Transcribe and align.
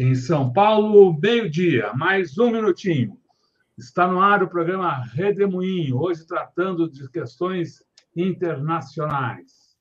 Em 0.00 0.14
São 0.14 0.52
Paulo, 0.52 1.18
meio-dia, 1.20 1.92
mais 1.92 2.38
um 2.38 2.52
minutinho. 2.52 3.18
Está 3.76 4.06
no 4.06 4.20
ar 4.20 4.44
o 4.44 4.48
programa 4.48 5.02
Redemoinho, 5.02 5.98
hoje 5.98 6.24
tratando 6.24 6.88
de 6.88 7.10
questões 7.10 7.82
internacionais. 8.14 9.76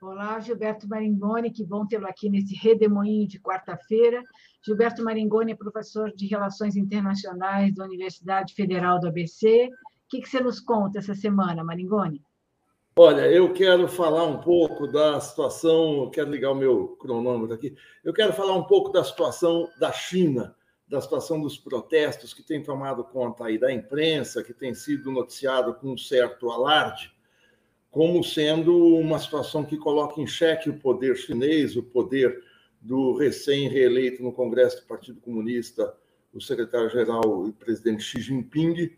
Olá, 0.00 0.40
Gilberto 0.40 0.88
Maringoni, 0.88 1.50
que 1.50 1.62
bom 1.62 1.86
tê-lo 1.86 2.06
aqui 2.06 2.30
nesse 2.30 2.54
Redemoinho 2.54 3.28
de 3.28 3.38
quarta-feira. 3.38 4.22
Gilberto 4.64 5.04
Maringoni 5.04 5.52
é 5.52 5.54
professor 5.54 6.10
de 6.16 6.26
Relações 6.26 6.74
Internacionais 6.74 7.74
da 7.74 7.84
Universidade 7.84 8.54
Federal 8.54 8.98
do 8.98 9.08
ABC 9.08 9.68
o 10.08 10.10
que, 10.10 10.22
que 10.22 10.28
você 10.28 10.40
nos 10.40 10.58
conta 10.58 11.00
essa 11.00 11.14
semana, 11.14 11.62
Maringoni? 11.62 12.24
Olha, 12.96 13.30
eu 13.30 13.52
quero 13.52 13.86
falar 13.86 14.24
um 14.24 14.38
pouco 14.38 14.86
da 14.86 15.20
situação, 15.20 16.10
quero 16.10 16.30
ligar 16.30 16.50
o 16.50 16.54
meu 16.54 16.96
cronômetro 16.98 17.54
aqui, 17.54 17.76
eu 18.02 18.14
quero 18.14 18.32
falar 18.32 18.54
um 18.54 18.64
pouco 18.64 18.90
da 18.90 19.04
situação 19.04 19.68
da 19.78 19.92
China, 19.92 20.56
da 20.88 20.98
situação 20.98 21.42
dos 21.42 21.58
protestos 21.58 22.32
que 22.32 22.42
tem 22.42 22.62
tomado 22.62 23.04
conta 23.04 23.44
aí 23.44 23.58
da 23.58 23.70
imprensa, 23.70 24.42
que 24.42 24.54
tem 24.54 24.74
sido 24.74 25.12
noticiado 25.12 25.74
com 25.74 25.92
um 25.92 25.98
certo 25.98 26.50
alarde, 26.50 27.12
como 27.90 28.24
sendo 28.24 28.96
uma 28.96 29.18
situação 29.18 29.62
que 29.62 29.76
coloca 29.76 30.22
em 30.22 30.26
xeque 30.26 30.70
o 30.70 30.80
poder 30.80 31.16
chinês, 31.16 31.76
o 31.76 31.82
poder 31.82 32.42
do 32.80 33.14
recém-reeleito 33.14 34.22
no 34.22 34.32
Congresso 34.32 34.80
do 34.80 34.86
Partido 34.86 35.20
Comunista, 35.20 35.94
o 36.32 36.40
secretário-geral 36.40 37.46
e 37.46 37.52
presidente 37.52 38.02
Xi 38.02 38.22
Jinping, 38.22 38.90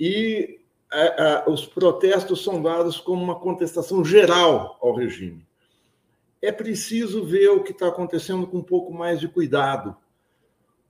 e 0.00 0.58
a, 0.90 1.44
a, 1.44 1.50
os 1.50 1.66
protestos 1.66 2.42
são 2.42 2.62
dados 2.62 2.98
como 2.98 3.22
uma 3.22 3.38
contestação 3.38 4.02
geral 4.02 4.78
ao 4.80 4.94
regime. 4.94 5.46
É 6.40 6.50
preciso 6.50 7.22
ver 7.22 7.50
o 7.50 7.62
que 7.62 7.72
está 7.72 7.88
acontecendo 7.88 8.46
com 8.46 8.58
um 8.58 8.62
pouco 8.62 8.92
mais 8.94 9.20
de 9.20 9.28
cuidado. 9.28 9.94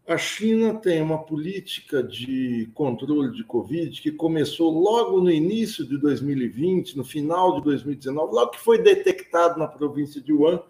A 0.06 0.16
China 0.16 0.74
tem 0.74 1.02
uma 1.02 1.24
política 1.24 2.02
de 2.02 2.70
controle 2.72 3.32
de 3.32 3.44
Covid 3.44 4.00
que 4.00 4.12
começou 4.12 4.70
logo 4.70 5.20
no 5.20 5.30
início 5.30 5.84
de 5.84 5.98
2020, 5.98 6.96
no 6.96 7.04
final 7.04 7.56
de 7.56 7.64
2019, 7.64 8.32
logo 8.32 8.52
que 8.52 8.60
foi 8.60 8.78
detectado 8.78 9.58
na 9.58 9.66
província 9.66 10.20
de 10.20 10.32
Wuhan 10.32 10.62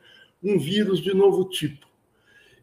um 0.43 0.59
vírus 0.59 1.01
de 1.01 1.15
novo 1.15 1.45
tipo. 1.45 1.90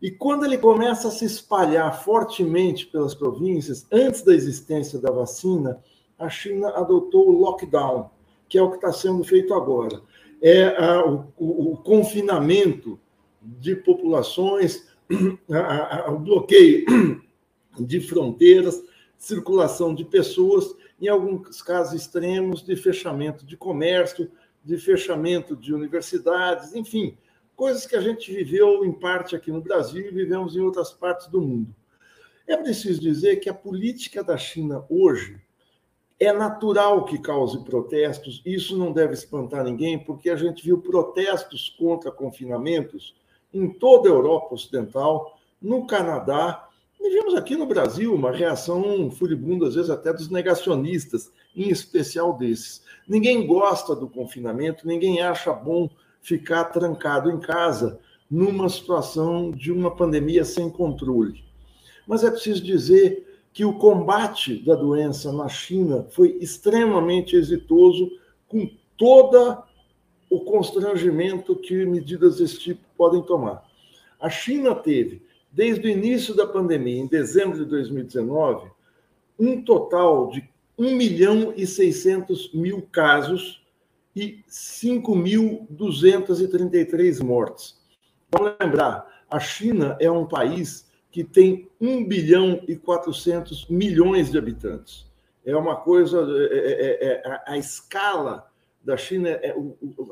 E 0.01 0.11
quando 0.11 0.45
ele 0.45 0.57
começa 0.57 1.07
a 1.07 1.11
se 1.11 1.25
espalhar 1.25 2.03
fortemente 2.03 2.85
pelas 2.85 3.15
províncias, 3.15 3.85
antes 3.91 4.21
da 4.21 4.33
existência 4.33 4.99
da 4.99 5.11
vacina, 5.11 5.81
a 6.19 6.29
China 6.29 6.69
adotou 6.69 7.29
o 7.29 7.39
lockdown, 7.39 8.09
que 8.47 8.57
é 8.57 8.61
o 8.61 8.69
que 8.69 8.75
está 8.75 8.91
sendo 8.91 9.23
feito 9.23 9.53
agora. 9.53 10.01
É 10.41 10.67
a, 10.67 11.05
o, 11.05 11.33
o, 11.37 11.77
confinamento 11.77 12.99
de 13.41 13.75
populações, 13.75 14.87
a, 15.51 16.07
a, 16.07 16.11
o 16.11 16.19
bloqueio 16.19 16.85
de 17.79 17.99
fronteiras, 17.99 18.83
circulação 19.17 19.95
de 19.95 20.05
pessoas, 20.05 20.75
em 21.01 21.07
alguns 21.07 21.61
casos 21.61 21.99
extremos, 21.99 22.63
de 22.63 22.75
fechamento 22.75 23.45
de 23.45 23.57
comércio, 23.57 24.29
de 24.63 24.77
fechamento 24.77 25.55
de 25.55 25.73
universidades, 25.73 26.75
enfim, 26.75 27.17
coisas 27.57 27.87
que 27.87 27.95
a 27.95 28.01
gente 28.01 28.31
viveu 28.31 28.85
em 28.85 28.91
parte 28.91 29.35
aqui 29.35 29.51
no 29.51 29.59
Brasil 29.59 30.07
e 30.07 30.13
vivemos 30.13 30.55
em 30.55 30.61
outras 30.61 30.91
partes 30.91 31.27
do 31.27 31.41
mundo. 31.41 31.75
É 32.45 32.55
preciso 32.55 33.01
dizer 33.01 33.37
que 33.37 33.49
a 33.49 33.53
política 33.53 34.23
da 34.23 34.37
China 34.37 34.85
hoje 34.87 35.41
é 36.19 36.31
natural 36.31 37.03
que 37.03 37.17
cause 37.17 37.63
protestos, 37.63 38.43
isso 38.45 38.77
não 38.77 38.93
deve 38.93 39.13
espantar 39.13 39.63
ninguém, 39.63 39.97
porque 39.97 40.29
a 40.29 40.35
gente 40.35 40.63
viu 40.63 40.77
protestos 40.77 41.75
contra 41.77 42.11
confinamentos 42.11 43.15
em 43.51 43.67
toda 43.67 44.07
a 44.07 44.11
Europa 44.11 44.53
Ocidental, 44.53 45.39
no 45.59 45.87
Canadá, 45.87 46.69
e 46.99 47.09
vimos 47.09 47.33
aqui 47.33 47.55
no 47.55 47.65
Brasil 47.65 48.13
uma 48.13 48.31
reação 48.31 49.09
furibunda, 49.09 49.67
às 49.67 49.75
vezes 49.75 49.89
até 49.89 50.13
dos 50.13 50.29
negacionistas, 50.29 51.31
em 51.55 51.69
especial 51.69 52.33
desses. 52.37 52.83
Ninguém 53.07 53.47
gosta 53.47 53.95
do 53.95 54.07
confinamento, 54.07 54.87
ninguém 54.87 55.21
acha 55.21 55.51
bom 55.51 55.89
ficar 56.21 56.65
trancado 56.65 57.31
em 57.31 57.39
casa 57.39 57.99
numa 58.29 58.67
situação 58.67 59.51
de 59.51 59.71
uma 59.71 59.95
pandemia 59.95 60.43
sem 60.43 60.69
controle. 60.69 61.43
Mas 62.05 62.23
é 62.23 62.31
preciso 62.31 62.63
dizer 62.63 63.25
que 63.53 63.65
o 63.65 63.73
combate 63.73 64.63
da 64.63 64.75
doença 64.75 65.31
na 65.31 65.49
China 65.49 66.05
foi 66.09 66.37
extremamente 66.39 67.35
exitoso, 67.35 68.11
com 68.47 68.69
todo 68.95 69.63
o 70.29 70.41
constrangimento 70.41 71.55
que 71.55 71.85
medidas 71.85 72.37
desse 72.37 72.59
tipo 72.59 72.81
podem 72.97 73.21
tomar. 73.21 73.63
A 74.19 74.29
China 74.29 74.75
teve, 74.75 75.21
desde 75.51 75.87
o 75.87 75.89
início 75.89 76.35
da 76.35 76.45
pandemia, 76.45 76.99
em 76.99 77.07
dezembro 77.07 77.57
de 77.57 77.65
2019, 77.65 78.69
um 79.39 79.61
total 79.61 80.29
de 80.29 80.47
1 80.77 80.95
milhão 80.95 81.53
e 81.55 81.65
600 81.65 82.53
mil 82.53 82.81
casos 82.91 83.63
e 84.17 84.43
5.233 84.49 87.23
mortes. 87.23 87.77
Vamos 88.31 88.55
lembrar, 88.59 89.05
a 89.29 89.39
China 89.39 89.95
é 89.99 90.09
um 90.09 90.25
país 90.25 90.87
que 91.11 91.23
tem 91.23 91.69
1 91.79 92.07
bilhão 92.07 92.59
e 92.67 92.75
400 92.75 93.67
milhões 93.67 94.31
de 94.31 94.39
habitantes. 94.39 95.05
É 95.45 95.55
uma 95.55 95.75
coisa, 95.75 96.27
é, 96.51 96.57
é, 96.57 97.07
é, 97.07 97.21
é 97.25 97.43
a 97.45 97.59
escala 97.59 98.49
da 98.83 98.97
China, 98.97 99.29
é, 99.29 99.55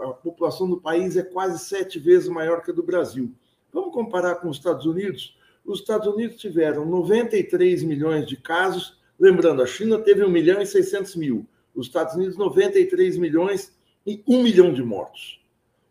a 0.03 0.13
população 0.13 0.69
do 0.69 0.79
país 0.79 1.17
é 1.17 1.23
quase 1.23 1.57
sete 1.65 1.97
vezes 1.97 2.29
maior 2.29 2.61
que 2.61 2.69
a 2.69 2.73
do 2.73 2.83
Brasil. 2.83 3.33
Vamos 3.73 3.91
comparar 3.91 4.35
com 4.35 4.49
os 4.49 4.57
Estados 4.57 4.85
Unidos? 4.85 5.35
Os 5.65 5.79
Estados 5.79 6.07
Unidos 6.07 6.37
tiveram 6.37 6.85
93 6.85 7.81
milhões 7.83 8.27
de 8.27 8.37
casos, 8.37 8.99
lembrando, 9.19 9.63
a 9.63 9.65
China 9.65 9.97
teve 9.97 10.23
1 10.23 10.29
milhão 10.29 10.61
e 10.61 10.67
600 10.67 11.15
mil, 11.15 11.47
os 11.73 11.87
Estados 11.87 12.13
Unidos 12.13 12.37
93 12.37 13.17
milhões 13.17 13.73
e 14.05 14.21
um 14.27 14.43
milhão 14.43 14.73
de 14.73 14.83
mortos. 14.83 15.41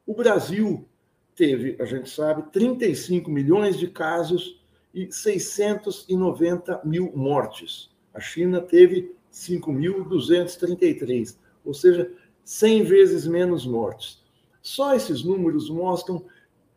O 0.07 0.15
Brasil 0.15 0.87
teve, 1.35 1.77
a 1.81 1.85
gente 1.85 2.09
sabe, 2.09 2.45
35 2.53 3.29
milhões 3.31 3.77
de 3.79 3.89
casos 3.89 4.63
e 4.93 5.11
690 5.11 6.83
mil 6.85 7.11
mortes. 7.15 7.91
A 8.13 8.21
China 8.21 8.61
teve 8.61 9.13
5.233, 9.33 11.37
ou 11.65 11.75
seja, 11.75 12.13
100 12.45 12.85
vezes 12.85 13.27
menos 13.27 13.67
mortes. 13.67 14.23
Só 14.63 14.95
esses 14.95 15.25
números 15.25 15.69
mostram 15.69 16.25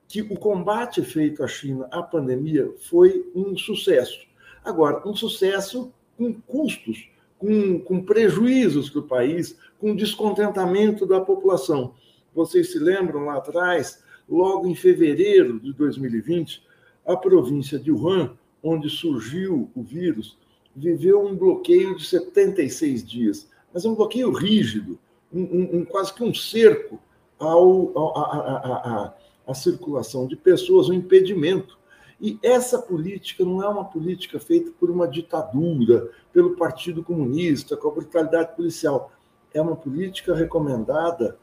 que 0.07 0.21
o 0.21 0.37
combate 0.37 1.03
feito 1.03 1.43
à 1.43 1.47
China 1.47 1.87
à 1.91 2.01
pandemia 2.01 2.73
foi 2.79 3.29
um 3.35 3.55
sucesso. 3.57 4.25
Agora, 4.63 5.07
um 5.07 5.15
sucesso 5.15 5.93
com 6.17 6.33
custos, 6.33 7.09
com, 7.37 7.79
com 7.79 8.03
prejuízos 8.03 8.89
para 8.89 8.99
o 8.99 9.07
país, 9.07 9.57
com 9.79 9.95
descontentamento 9.95 11.05
da 11.05 11.21
população. 11.21 11.93
Vocês 12.33 12.71
se 12.71 12.79
lembram 12.79 13.25
lá 13.25 13.37
atrás, 13.37 14.03
logo 14.27 14.67
em 14.67 14.75
fevereiro 14.75 15.59
de 15.59 15.73
2020, 15.73 16.63
a 17.05 17.15
província 17.15 17.79
de 17.79 17.91
Wuhan, 17.91 18.33
onde 18.61 18.89
surgiu 18.89 19.69
o 19.75 19.81
vírus, 19.81 20.37
viveu 20.75 21.25
um 21.25 21.35
bloqueio 21.35 21.95
de 21.95 22.05
76 22.05 23.05
dias, 23.05 23.49
mas 23.73 23.85
é 23.85 23.89
um 23.89 23.95
bloqueio 23.95 24.31
rígido, 24.31 24.99
um, 25.33 25.41
um, 25.41 25.77
um 25.77 25.85
quase 25.85 26.13
que 26.13 26.23
um 26.23 26.33
cerco 26.33 26.99
ao, 27.39 29.13
à 29.47 29.53
circulação 29.53 30.27
de 30.27 30.35
pessoas, 30.35 30.89
um 30.89 30.93
impedimento. 30.93 31.77
E 32.19 32.39
essa 32.41 32.79
política 32.79 33.45
não 33.45 33.61
é 33.61 33.67
uma 33.67 33.85
política 33.85 34.39
feita 34.39 34.71
por 34.79 34.89
uma 34.89 35.07
ditadura, 35.07 36.09
pelo 36.33 36.55
Partido 36.55 37.03
Comunista, 37.03 37.77
com 37.77 37.89
a 37.89 37.91
brutalidade 37.91 38.55
policial. 38.55 39.11
É 39.53 39.61
uma 39.61 39.75
política 39.75 40.33
recomendada 40.33 41.37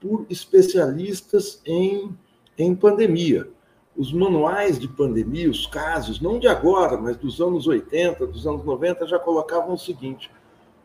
por 0.00 0.24
especialistas 0.30 1.60
em, 1.66 2.16
em 2.56 2.74
pandemia. 2.74 3.48
Os 3.96 4.12
manuais 4.12 4.78
de 4.78 4.88
pandemia, 4.88 5.50
os 5.50 5.66
casos, 5.66 6.20
não 6.20 6.38
de 6.38 6.46
agora, 6.46 6.96
mas 6.96 7.16
dos 7.16 7.40
anos 7.40 7.66
80, 7.66 8.26
dos 8.26 8.46
anos 8.46 8.64
90, 8.64 9.06
já 9.06 9.18
colocavam 9.18 9.74
o 9.74 9.78
seguinte: 9.78 10.30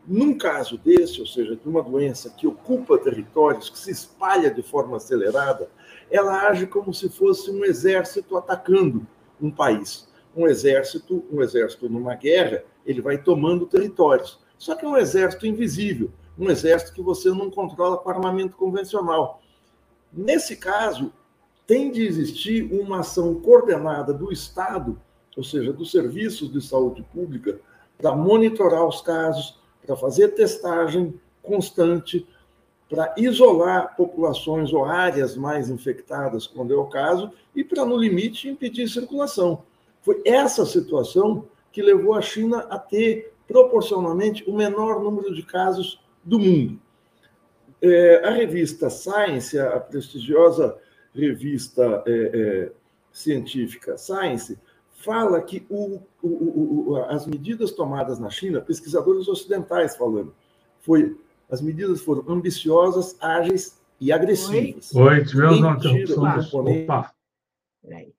num 0.06 0.36
caso 0.36 0.76
desse, 0.76 1.20
ou 1.20 1.26
seja, 1.26 1.54
de 1.54 1.66
uma 1.68 1.82
doença 1.82 2.28
que 2.28 2.46
ocupa 2.46 2.98
territórios, 2.98 3.70
que 3.70 3.78
se 3.78 3.90
espalha 3.92 4.50
de 4.50 4.62
forma 4.62 4.96
acelerada, 4.96 5.70
ela 6.10 6.48
age 6.48 6.66
como 6.66 6.92
se 6.92 7.08
fosse 7.08 7.50
um 7.50 7.64
exército 7.64 8.36
atacando 8.36 9.06
um 9.40 9.50
país. 9.50 10.08
Um 10.36 10.46
exército, 10.46 11.24
um 11.30 11.42
exército 11.42 11.88
numa 11.88 12.14
guerra, 12.14 12.62
ele 12.86 13.00
vai 13.00 13.18
tomando 13.18 13.66
territórios. 13.66 14.38
Só 14.56 14.74
que 14.74 14.84
é 14.84 14.88
um 14.88 14.96
exército 14.96 15.46
invisível 15.46 16.10
um 16.38 16.48
exército 16.48 16.94
que 16.94 17.02
você 17.02 17.30
não 17.30 17.50
controla 17.50 17.98
com 17.98 18.08
armamento 18.08 18.56
convencional. 18.56 19.42
Nesse 20.12 20.56
caso, 20.56 21.12
tem 21.66 21.90
de 21.90 22.06
existir 22.06 22.72
uma 22.72 23.00
ação 23.00 23.34
coordenada 23.40 24.14
do 24.14 24.32
Estado, 24.32 25.00
ou 25.36 25.42
seja, 25.42 25.72
dos 25.72 25.90
serviços 25.90 26.50
de 26.50 26.60
saúde 26.60 27.02
pública, 27.12 27.60
para 27.98 28.14
monitorar 28.14 28.86
os 28.86 29.00
casos, 29.00 29.60
para 29.84 29.96
fazer 29.96 30.28
testagem 30.28 31.20
constante, 31.42 32.26
para 32.88 33.14
isolar 33.18 33.94
populações 33.96 34.72
ou 34.72 34.84
áreas 34.84 35.36
mais 35.36 35.68
infectadas, 35.68 36.46
quando 36.46 36.72
é 36.72 36.76
o 36.76 36.86
caso, 36.86 37.30
e 37.54 37.62
para, 37.62 37.84
no 37.84 37.96
limite, 37.96 38.48
impedir 38.48 38.88
circulação. 38.88 39.62
Foi 40.00 40.22
essa 40.24 40.64
situação 40.64 41.46
que 41.70 41.82
levou 41.82 42.14
a 42.14 42.22
China 42.22 42.66
a 42.70 42.78
ter, 42.78 43.32
proporcionalmente, 43.46 44.48
o 44.48 44.56
menor 44.56 45.02
número 45.02 45.34
de 45.34 45.42
casos 45.42 46.00
do 46.24 46.38
mundo. 46.38 46.80
É, 47.80 48.26
a 48.26 48.30
revista 48.30 48.88
Science, 48.88 49.58
a 49.58 49.78
prestigiosa 49.78 50.76
revista 51.14 52.02
é, 52.06 52.10
é, 52.12 52.72
científica 53.12 53.98
Science, 53.98 54.58
fala 54.90 55.40
que 55.42 55.64
o, 55.68 56.00
o, 56.22 56.90
o, 56.90 56.96
as 57.08 57.26
medidas 57.26 57.70
tomadas 57.70 58.18
na 58.18 58.30
China, 58.30 58.60
pesquisadores 58.60 59.28
ocidentais 59.28 59.96
falando, 59.96 60.34
foi 60.80 61.16
as 61.50 61.60
medidas 61.60 62.00
foram 62.00 62.24
ambiciosas, 62.28 63.16
ágeis 63.20 63.80
e 64.00 64.12
agressivas. 64.12 64.94
Oi, 64.94 65.24
tivemos 65.24 65.58
uma 65.58 65.72
interrupção. 65.72 66.60
Opa! 66.60 67.12
Peraí. 67.82 68.12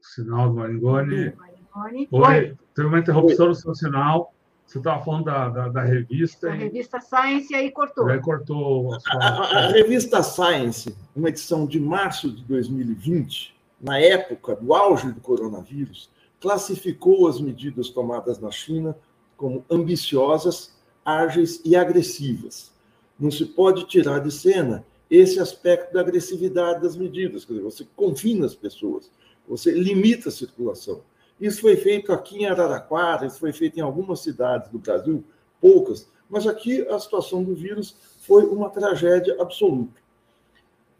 Sinal 0.00 0.50
do 0.50 0.56
Maringoni. 0.56 1.32
Oi. 1.76 2.08
Oi. 2.10 2.56
Teve 2.74 2.88
uma 2.88 2.98
interrupção 2.98 3.46
Oi. 3.46 3.48
no 3.50 3.54
seu 3.54 3.74
sinal. 3.74 4.34
Você 4.66 4.78
estava 4.78 5.04
falando 5.04 5.24
da, 5.24 5.48
da, 5.48 5.68
da 5.68 5.82
revista. 5.82 6.50
A 6.50 6.56
e... 6.56 6.58
revista 6.58 7.00
Science, 7.00 7.52
e 7.52 7.56
aí 7.56 7.70
cortou. 7.70 8.08
Aí 8.08 8.20
cortou. 8.20 8.94
A, 8.94 9.16
a, 9.16 9.58
a, 9.58 9.68
revista 9.68 10.22
Science, 10.22 10.94
uma 11.14 11.28
edição 11.28 11.66
de 11.66 11.78
março 11.78 12.30
de 12.30 12.42
2020, 12.44 13.54
na 13.80 13.98
época 13.98 14.56
do 14.56 14.74
auge 14.74 15.12
do 15.12 15.20
coronavírus, 15.20 16.10
classificou 16.40 17.28
as 17.28 17.40
medidas 17.40 17.88
tomadas 17.90 18.38
na 18.38 18.50
China 18.50 18.96
como 19.36 19.64
ambiciosas, 19.70 20.74
ágeis 21.04 21.60
e 21.64 21.76
agressivas. 21.76 22.73
Não 23.18 23.30
se 23.30 23.44
pode 23.46 23.86
tirar 23.86 24.18
de 24.20 24.30
cena 24.30 24.84
esse 25.10 25.38
aspecto 25.38 25.92
da 25.92 26.00
agressividade 26.00 26.82
das 26.82 26.96
medidas. 26.96 27.44
Quer 27.44 27.54
dizer, 27.54 27.64
você 27.64 27.86
confina 27.94 28.46
as 28.46 28.54
pessoas, 28.54 29.10
você 29.46 29.70
limita 29.70 30.28
a 30.28 30.32
circulação. 30.32 31.02
Isso 31.40 31.60
foi 31.60 31.76
feito 31.76 32.12
aqui 32.12 32.38
em 32.38 32.46
Araraquara, 32.46 33.26
isso 33.26 33.38
foi 33.38 33.52
feito 33.52 33.78
em 33.78 33.82
algumas 33.82 34.20
cidades 34.20 34.70
do 34.70 34.78
Brasil, 34.78 35.24
poucas, 35.60 36.08
mas 36.28 36.46
aqui 36.46 36.82
a 36.88 36.98
situação 36.98 37.42
do 37.42 37.54
vírus 37.54 37.96
foi 38.20 38.44
uma 38.46 38.70
tragédia 38.70 39.36
absoluta. 39.40 40.00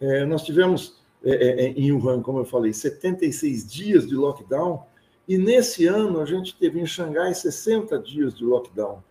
É, 0.00 0.24
nós 0.24 0.42
tivemos 0.42 1.00
é, 1.24 1.32
é, 1.32 1.66
é 1.66 1.68
em 1.70 1.92
Wuhan, 1.92 2.20
como 2.20 2.40
eu 2.40 2.44
falei, 2.44 2.72
76 2.72 3.66
dias 3.66 4.06
de 4.06 4.14
lockdown, 4.14 4.84
e 5.26 5.38
nesse 5.38 5.86
ano 5.86 6.20
a 6.20 6.26
gente 6.26 6.54
teve 6.54 6.78
em 6.78 6.86
Xangai 6.86 7.34
60 7.34 7.98
dias 7.98 8.34
de 8.34 8.44
lockdown. 8.44 9.02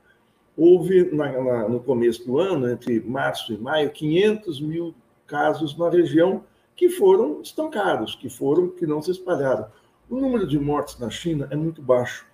Houve, 0.55 1.11
na, 1.15 1.31
na, 1.41 1.69
no 1.69 1.79
começo 1.79 2.25
do 2.25 2.37
ano, 2.39 2.69
entre 2.69 2.99
março 3.01 3.53
e 3.53 3.57
maio, 3.57 3.89
500 3.91 4.61
mil 4.61 4.93
casos 5.25 5.77
na 5.77 5.89
região 5.89 6.43
que 6.75 6.89
foram 6.89 7.41
estancados, 7.41 8.15
que 8.15 8.29
foram, 8.29 8.69
que 8.69 8.85
não 8.85 9.01
se 9.01 9.11
espalharam. 9.11 9.67
O 10.09 10.15
número 10.15 10.45
de 10.47 10.59
mortes 10.59 10.99
na 10.99 11.09
China 11.09 11.47
é 11.49 11.55
muito 11.55 11.81
baixo. 11.81 12.25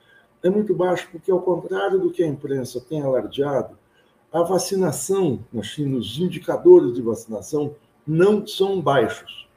É 0.44 0.50
muito 0.50 0.74
baixo 0.74 1.08
porque, 1.12 1.32
ao 1.32 1.42
contrário 1.42 2.00
do 2.00 2.12
que 2.12 2.24
a 2.24 2.28
imprensa 2.28 2.80
tem 2.82 3.02
alardeado, 3.02 3.78
a 4.32 4.44
vacinação 4.44 5.44
na 5.52 5.64
China, 5.64 5.98
os 5.98 6.20
indicadores 6.20 6.94
de 6.94 7.02
vacinação 7.02 7.76
não 8.06 8.46
são 8.46 8.82
baixos. 8.82 9.48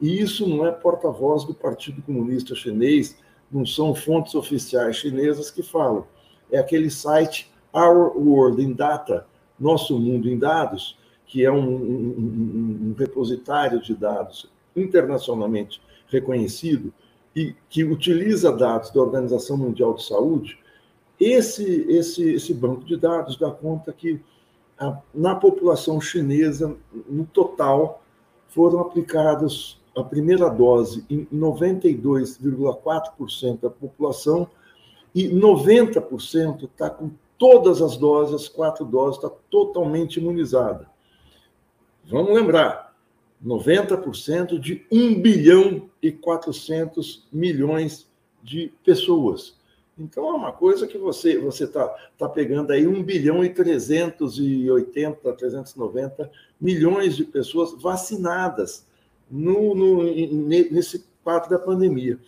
E 0.00 0.20
isso 0.20 0.46
não 0.46 0.66
é 0.66 0.70
porta-voz 0.70 1.44
do 1.44 1.54
Partido 1.54 2.02
Comunista 2.02 2.54
Chinês, 2.54 3.16
não 3.50 3.66
são 3.66 3.94
fontes 3.94 4.34
oficiais 4.34 4.96
chinesas 4.96 5.50
que 5.50 5.62
falam. 5.62 6.06
É 6.52 6.58
aquele 6.58 6.90
site 6.90 7.50
Our 7.78 8.16
World 8.16 8.62
in 8.62 8.72
Data, 8.72 9.26
Nosso 9.58 9.98
Mundo 9.98 10.28
em 10.28 10.38
Dados, 10.38 10.98
que 11.26 11.44
é 11.44 11.52
um, 11.52 11.68
um, 11.68 12.90
um 12.90 12.94
repositário 12.98 13.80
de 13.80 13.94
dados 13.94 14.50
internacionalmente 14.74 15.80
reconhecido 16.08 16.92
e 17.36 17.54
que 17.68 17.84
utiliza 17.84 18.50
dados 18.50 18.90
da 18.90 19.00
Organização 19.00 19.56
Mundial 19.56 19.94
de 19.94 20.04
Saúde, 20.04 20.58
esse, 21.20 21.84
esse, 21.88 22.32
esse 22.32 22.54
banco 22.54 22.84
de 22.84 22.96
dados 22.96 23.36
dá 23.36 23.50
conta 23.50 23.92
que 23.92 24.20
a, 24.78 24.98
na 25.14 25.34
população 25.34 26.00
chinesa, 26.00 26.76
no 27.08 27.26
total, 27.26 28.02
foram 28.48 28.80
aplicados 28.80 29.78
a 29.96 30.02
primeira 30.02 30.48
dose 30.48 31.04
em 31.10 31.26
92,4% 31.26 33.60
da 33.60 33.70
população 33.70 34.48
e 35.14 35.28
90% 35.28 36.64
está 36.64 36.88
com 36.88 37.10
todas 37.38 37.80
as 37.80 37.96
doses, 37.96 38.48
quatro 38.48 38.84
doses, 38.84 39.16
está 39.16 39.30
totalmente 39.48 40.18
imunizada. 40.18 40.90
Vamos 42.04 42.34
lembrar, 42.34 42.94
90% 43.44 44.58
de 44.58 44.84
1 44.90 45.22
bilhão 45.22 45.88
e 46.02 46.10
400 46.10 47.26
milhões 47.32 48.08
de 48.42 48.72
pessoas. 48.84 49.56
Então 49.98 50.28
é 50.28 50.32
uma 50.32 50.52
coisa 50.52 50.86
que 50.86 50.96
você 50.96 51.38
você 51.38 51.64
está 51.64 51.88
tá 52.16 52.28
pegando 52.28 52.72
aí 52.72 52.86
1 52.86 53.02
bilhão 53.02 53.44
e 53.44 53.50
380, 53.50 55.32
390 55.32 56.30
milhões 56.60 57.16
de 57.16 57.24
pessoas 57.24 57.72
vacinadas 57.80 58.86
no, 59.30 59.74
no, 59.74 60.04
nesse 60.04 61.04
quadro 61.22 61.50
da 61.50 61.58
pandemia. 61.58 62.18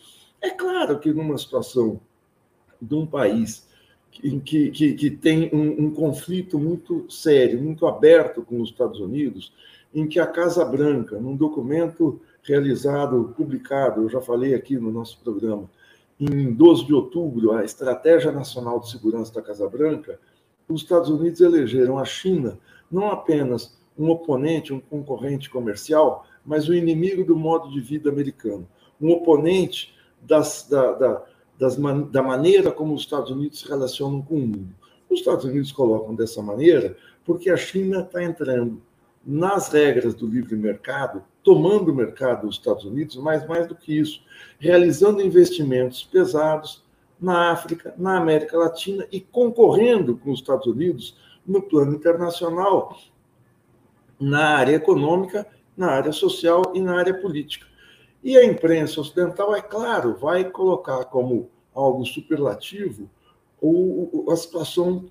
É 0.40 0.50
claro 0.50 0.98
que 0.98 1.12
numa 1.12 1.38
situação 1.38 2.00
de 2.80 2.94
um 2.94 3.06
país 3.06 3.68
que, 4.10 4.70
que, 4.70 4.94
que 4.94 5.10
tem 5.10 5.50
um, 5.52 5.86
um, 5.86 5.90
conflito 5.90 6.58
muito 6.58 7.10
sério, 7.10 7.60
muito 7.60 7.86
aberto 7.86 8.42
com 8.42 8.60
os 8.60 8.70
Estados 8.70 9.00
Unidos, 9.00 9.52
em 9.94 10.06
que 10.06 10.18
a 10.18 10.26
Casa 10.26 10.64
Branca, 10.64 11.18
num 11.18 11.36
documento 11.36 12.20
realizado, 12.42 13.32
publicado, 13.36 14.02
eu 14.02 14.08
já 14.08 14.20
falei 14.20 14.54
aqui 14.54 14.76
no 14.76 14.90
nosso 14.90 15.18
programa, 15.22 15.68
em 16.18 16.52
12 16.52 16.84
de 16.84 16.92
outubro, 16.92 17.52
a 17.52 17.64
Estratégia 17.64 18.30
Nacional 18.30 18.80
de 18.80 18.90
Segurança 18.90 19.32
da 19.32 19.42
Casa 19.42 19.68
Branca, 19.68 20.18
os 20.68 20.82
Estados 20.82 21.08
Unidos 21.08 21.40
elegeram 21.40 21.98
a 21.98 22.04
China 22.04 22.58
não 22.90 23.10
apenas 23.10 23.78
um 23.98 24.10
oponente, 24.10 24.72
um 24.72 24.80
concorrente 24.80 25.48
comercial, 25.48 26.26
mas 26.44 26.68
o 26.68 26.72
um 26.72 26.74
inimigo 26.74 27.24
do 27.24 27.36
modo 27.36 27.70
de 27.70 27.80
vida 27.80 28.10
americano, 28.10 28.68
um 29.00 29.10
oponente 29.10 29.94
das, 30.20 30.66
da, 30.68 30.92
da, 30.92 31.24
das, 31.60 31.76
da 32.10 32.22
maneira 32.22 32.72
como 32.72 32.94
os 32.94 33.02
Estados 33.02 33.30
Unidos 33.30 33.60
se 33.60 33.68
relacionam 33.68 34.22
com 34.22 34.36
o 34.36 34.40
mundo. 34.40 34.74
Os 35.10 35.20
Estados 35.20 35.44
Unidos 35.44 35.70
colocam 35.70 36.14
dessa 36.14 36.40
maneira 36.40 36.96
porque 37.22 37.50
a 37.50 37.56
China 37.56 38.00
está 38.00 38.24
entrando 38.24 38.80
nas 39.24 39.68
regras 39.68 40.14
do 40.14 40.26
livre 40.26 40.56
mercado, 40.56 41.22
tomando 41.42 41.92
o 41.92 41.94
mercado 41.94 42.46
dos 42.46 42.56
Estados 42.56 42.84
Unidos, 42.84 43.16
mas 43.16 43.46
mais 43.46 43.66
do 43.68 43.74
que 43.74 43.98
isso, 43.98 44.22
realizando 44.58 45.20
investimentos 45.20 46.02
pesados 46.02 46.82
na 47.20 47.52
África, 47.52 47.94
na 47.98 48.16
América 48.16 48.56
Latina 48.56 49.06
e 49.12 49.20
concorrendo 49.20 50.16
com 50.16 50.32
os 50.32 50.40
Estados 50.40 50.66
Unidos 50.66 51.18
no 51.46 51.60
plano 51.60 51.94
internacional, 51.94 52.96
na 54.18 54.56
área 54.56 54.76
econômica, 54.76 55.46
na 55.76 55.90
área 55.90 56.12
social 56.12 56.72
e 56.74 56.80
na 56.80 56.98
área 56.98 57.12
política. 57.12 57.66
E 58.22 58.36
a 58.36 58.44
imprensa 58.44 59.00
ocidental, 59.00 59.54
é 59.54 59.62
claro, 59.62 60.14
vai 60.14 60.44
colocar 60.44 61.04
como 61.06 61.48
algo 61.74 62.04
superlativo 62.04 63.08
a 64.30 64.36
situação 64.36 65.06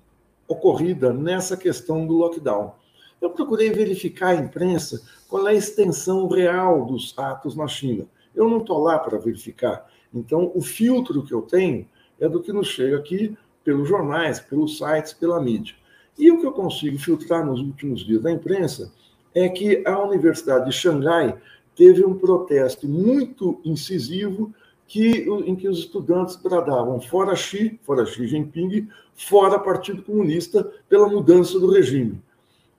ocorrida 0.46 1.12
nessa 1.12 1.56
questão 1.56 2.06
do 2.06 2.14
lockdown. 2.14 2.72
Eu 3.20 3.30
procurei 3.30 3.70
verificar 3.70 4.28
a 4.30 4.36
imprensa 4.36 5.00
qual 5.28 5.46
é 5.46 5.52
a 5.52 5.54
extensão 5.54 6.26
real 6.28 6.84
dos 6.84 7.16
atos 7.18 7.54
na 7.54 7.68
China. 7.68 8.06
Eu 8.34 8.48
não 8.48 8.58
estou 8.58 8.78
lá 8.78 8.98
para 8.98 9.18
verificar. 9.18 9.88
Então, 10.12 10.50
o 10.54 10.62
filtro 10.62 11.22
que 11.22 11.32
eu 11.32 11.42
tenho 11.42 11.86
é 12.18 12.28
do 12.28 12.40
que 12.40 12.52
nos 12.52 12.68
chega 12.68 12.96
aqui 12.96 13.36
pelos 13.62 13.88
jornais, 13.88 14.40
pelos 14.40 14.78
sites, 14.78 15.12
pela 15.12 15.40
mídia. 15.40 15.74
E 16.18 16.30
o 16.30 16.40
que 16.40 16.46
eu 16.46 16.52
consigo 16.52 16.98
filtrar 16.98 17.44
nos 17.44 17.60
últimos 17.60 18.04
dias 18.04 18.22
da 18.22 18.30
imprensa 18.30 18.92
é 19.34 19.48
que 19.48 19.82
a 19.86 20.02
Universidade 20.02 20.66
de 20.66 20.72
Xangai 20.72 21.36
teve 21.80 22.04
um 22.04 22.18
protesto 22.18 22.86
muito 22.86 23.58
incisivo 23.64 24.52
que, 24.86 25.26
em 25.46 25.56
que 25.56 25.66
os 25.66 25.78
estudantes 25.78 26.36
bradavam 26.36 27.00
fora 27.00 27.34
Xi, 27.34 27.80
fora 27.82 28.04
Xi 28.04 28.26
Jinping, 28.26 28.86
fora 29.14 29.58
Partido 29.58 30.02
Comunista, 30.02 30.62
pela 30.90 31.08
mudança 31.08 31.58
do 31.58 31.72
regime. 31.72 32.22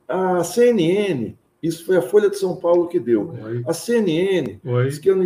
A 0.08 0.44
CNN, 0.44 1.36
isso 1.64 1.84
foi 1.84 1.98
a 1.98 2.02
Folha 2.04 2.30
de 2.30 2.38
São 2.38 2.58
Paulo 2.58 2.88
que 2.90 3.00
deu. 3.00 3.32
Oi. 3.44 3.64
A 3.66 3.74
CNN 3.74 4.60
Oi. 4.64 4.86
disse 4.86 5.02
que 5.02 5.10
eu. 5.10 5.18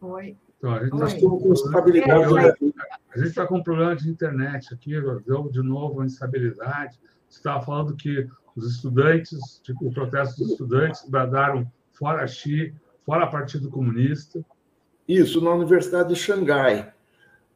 Oi. 0.00 0.36
Então, 0.56 0.72
a 0.72 0.84
gente 0.84 0.94
Nós 0.94 1.12
estamos 1.12 1.42
com 1.42 1.52
instabilidade. 1.52 2.34
A 3.14 3.18
gente 3.18 3.28
está 3.28 3.46
com 3.46 3.58
um 3.58 3.62
problema 3.62 3.94
de 3.94 4.08
internet 4.08 4.72
aqui, 4.72 4.92
deu 5.26 5.50
de 5.50 5.62
novo 5.62 6.00
a 6.00 6.06
instabilidade. 6.06 6.98
Você 7.28 7.40
estava 7.40 7.62
falando 7.62 7.94
que 7.94 8.26
os 8.58 8.74
estudantes, 8.74 9.60
tipo, 9.62 9.86
o 9.86 9.92
protesto 9.92 10.40
dos 10.40 10.52
estudantes, 10.52 11.08
bradaram 11.08 11.70
fora 11.92 12.26
Xi, 12.26 12.74
fora 13.04 13.26
Partido 13.26 13.70
Comunista. 13.70 14.44
Isso, 15.06 15.40
na 15.40 15.52
Universidade 15.52 16.10
de 16.10 16.16
Xangai. 16.16 16.92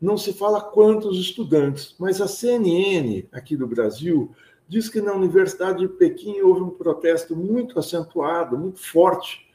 Não 0.00 0.16
se 0.16 0.32
fala 0.32 0.60
quantos 0.60 1.18
estudantes, 1.18 1.94
mas 1.98 2.20
a 2.20 2.26
CNN 2.26 3.26
aqui 3.30 3.56
do 3.56 3.66
Brasil 3.66 4.34
diz 4.66 4.88
que 4.88 5.00
na 5.00 5.12
Universidade 5.12 5.80
de 5.80 5.88
Pequim 5.88 6.40
houve 6.40 6.62
um 6.62 6.70
protesto 6.70 7.36
muito 7.36 7.78
acentuado, 7.78 8.58
muito 8.58 8.80
forte, 8.80 9.46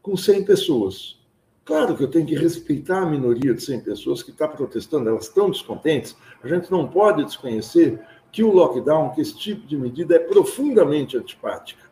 com 0.00 0.16
100 0.16 0.44
pessoas. 0.44 1.20
Claro 1.64 1.96
que 1.96 2.02
eu 2.02 2.10
tenho 2.10 2.26
que 2.26 2.34
respeitar 2.34 3.02
a 3.02 3.06
minoria 3.06 3.54
de 3.54 3.62
100 3.62 3.80
pessoas 3.80 4.22
que 4.22 4.30
está 4.30 4.48
protestando, 4.48 5.08
elas 5.08 5.26
estão 5.26 5.50
descontentes. 5.50 6.16
A 6.42 6.48
gente 6.48 6.70
não 6.70 6.88
pode 6.88 7.24
desconhecer 7.24 8.00
que 8.32 8.42
o 8.42 8.50
lockdown, 8.50 9.10
que 9.10 9.20
esse 9.20 9.36
tipo 9.36 9.66
de 9.66 9.76
medida 9.76 10.16
é 10.16 10.18
profundamente 10.18 11.18
antipática. 11.18 11.84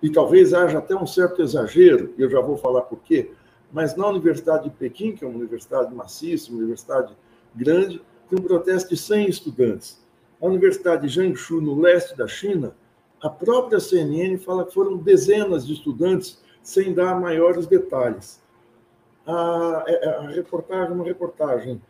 E 0.00 0.08
talvez 0.08 0.54
haja 0.54 0.78
até 0.78 0.94
um 0.94 1.06
certo 1.06 1.42
exagero, 1.42 2.14
eu 2.16 2.30
já 2.30 2.40
vou 2.40 2.56
falar 2.56 2.82
por 2.82 3.00
quê, 3.00 3.32
mas 3.72 3.96
na 3.96 4.06
Universidade 4.06 4.64
de 4.64 4.70
Pequim, 4.70 5.12
que 5.12 5.24
é 5.24 5.28
uma 5.28 5.36
universidade 5.36 5.92
maciça, 5.92 6.50
uma 6.50 6.58
universidade 6.58 7.12
grande, 7.54 8.00
tem 8.30 8.38
um 8.38 8.42
protesto 8.42 8.90
de 8.90 8.96
100 8.96 9.28
estudantes. 9.28 10.00
A 10.40 10.46
Universidade 10.46 11.02
de 11.02 11.08
Jiangsu, 11.08 11.60
no 11.60 11.80
leste 11.80 12.16
da 12.16 12.28
China, 12.28 12.74
a 13.20 13.28
própria 13.28 13.80
CNN 13.80 14.38
fala 14.38 14.64
que 14.64 14.72
foram 14.72 14.96
dezenas 14.96 15.66
de 15.66 15.72
estudantes, 15.72 16.40
sem 16.62 16.94
dar 16.94 17.20
maiores 17.20 17.66
detalhes. 17.66 18.40
A, 19.26 19.84
é, 19.88 20.08
a 20.08 20.28
reportagem, 20.28 20.94
uma 20.94 21.04
reportagem 21.04 21.82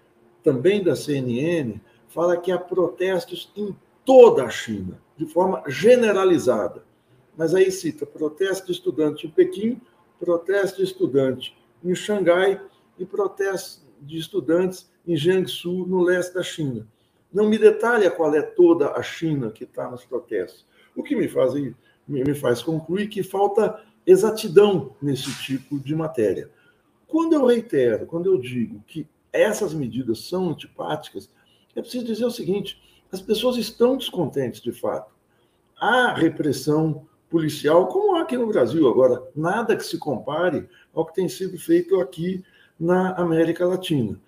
também 0.42 0.82
da 0.82 0.96
CNN, 0.96 1.78
fala 2.08 2.38
que 2.38 2.50
há 2.50 2.58
protestos 2.58 3.52
em 3.54 3.76
toda 4.08 4.44
a 4.44 4.48
China, 4.48 4.98
de 5.18 5.26
forma 5.26 5.62
generalizada. 5.66 6.82
Mas 7.36 7.54
aí 7.54 7.70
cita 7.70 8.06
protesto 8.06 8.64
de 8.64 8.72
estudante 8.72 9.26
em 9.26 9.30
Pequim, 9.30 9.78
protesto 10.18 10.78
de 10.78 10.84
estudante 10.84 11.54
em 11.84 11.94
Xangai 11.94 12.58
e 12.98 13.04
protesto 13.04 13.82
de 14.00 14.16
estudantes 14.16 14.90
em 15.06 15.14
Jiangsu, 15.14 15.84
no 15.86 16.00
leste 16.00 16.32
da 16.32 16.42
China. 16.42 16.88
Não 17.30 17.50
me 17.50 17.58
detalha 17.58 18.10
qual 18.10 18.34
é 18.34 18.40
toda 18.40 18.92
a 18.92 19.02
China 19.02 19.50
que 19.50 19.64
está 19.64 19.90
nos 19.90 20.06
protestos, 20.06 20.64
o 20.96 21.02
que 21.02 21.14
me 21.14 21.28
faz, 21.28 21.52
me 22.08 22.34
faz 22.34 22.62
concluir 22.62 23.08
que 23.08 23.22
falta 23.22 23.84
exatidão 24.06 24.96
nesse 25.02 25.30
tipo 25.44 25.78
de 25.78 25.94
matéria. 25.94 26.50
Quando 27.06 27.34
eu 27.34 27.44
reitero, 27.44 28.06
quando 28.06 28.24
eu 28.24 28.38
digo 28.38 28.82
que 28.86 29.06
essas 29.30 29.74
medidas 29.74 30.20
são 30.20 30.48
antipáticas, 30.48 31.30
é 31.76 31.82
preciso 31.82 32.06
dizer 32.06 32.24
o 32.24 32.30
seguinte: 32.30 32.87
as 33.12 33.20
pessoas 33.20 33.56
estão 33.56 33.96
descontentes 33.96 34.60
de 34.60 34.72
fato. 34.72 35.12
Há 35.80 36.12
repressão 36.14 37.06
policial, 37.30 37.86
como 37.88 38.16
há 38.16 38.22
aqui 38.22 38.36
no 38.36 38.46
Brasil 38.46 38.88
agora, 38.88 39.22
nada 39.34 39.76
que 39.76 39.84
se 39.84 39.98
compare 39.98 40.68
ao 40.94 41.04
que 41.06 41.14
tem 41.14 41.28
sido 41.28 41.58
feito 41.58 42.00
aqui 42.00 42.44
na 42.78 43.14
América 43.14 43.66
Latina. 43.66 44.18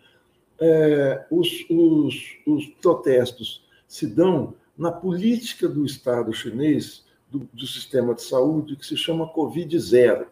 É, 0.59 1.27
os, 1.31 1.49
os, 1.71 2.37
os, 2.47 2.67
protestos 2.83 3.65
se 3.89 4.07
dão 4.07 4.55
na 4.77 4.93
política 4.93 5.67
do 5.67 5.87
Estado 5.87 6.33
chinês, 6.33 7.05
do, 7.31 7.49
do 7.53 7.67
sistema 7.67 8.15
de 8.15 8.23
saúde, 8.23 8.77
que 8.77 8.85
se 8.85 8.97
chama 8.97 9.33
Covid-0. 9.33 10.27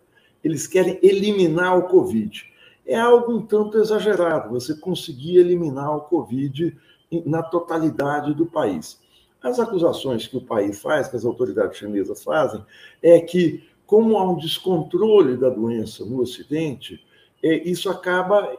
Eles 0.45 0.67
querem 0.67 0.99
eliminar 1.03 1.79
o 1.79 1.89
Covid. 1.89 2.45
É 2.85 2.99
algo 2.99 3.37
um 3.37 3.43
tanto 3.43 3.79
exagerado 3.79 4.51
você 4.51 4.75
conseguir 4.75 5.39
eliminar 5.39 5.97
o 5.97 6.03
Covid 6.03 6.77
na 7.25 7.43
totalidade 7.43 8.35
do 8.35 8.47
país. 8.47 9.01
As 9.43 9.59
acusações 9.59 10.27
que 10.27 10.37
o 10.37 10.45
país 10.45 10.81
faz, 10.81 11.09
que 11.09 11.17
as 11.17 11.25
autoridades 11.25 11.79
chinesas 11.79 12.23
fazem, 12.23 12.65
é 13.03 13.21
que, 13.21 13.65
como 13.87 14.19
há 14.19 14.31
um 14.31 14.37
descontrole 14.37 15.37
da 15.37 15.49
doença 15.49 16.05
no 16.05 16.21
Ocidente, 16.21 17.05
é, 17.43 17.69
isso 17.69 17.89
acaba, 17.89 18.59